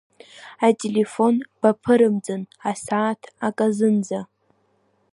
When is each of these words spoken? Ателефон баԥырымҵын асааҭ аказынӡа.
Ателефон 0.67 1.35
баԥырымҵын 1.59 2.41
асааҭ 2.69 3.21
аказынӡа. 3.47 4.19